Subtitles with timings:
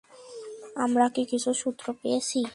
[0.75, 2.41] আমরা কিছু সূত্র পেয়েছি।